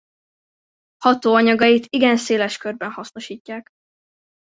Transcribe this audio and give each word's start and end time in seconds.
Hatóanyagait 0.97 1.85
igen 1.89 2.17
széles 2.17 2.57
körben 2.57 2.91
hasznosítják. 2.91 3.69